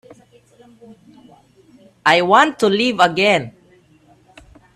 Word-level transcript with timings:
I 2.07 2.23
want 2.23 2.57
to 2.57 2.67
live 2.67 2.99
again. 3.01 3.53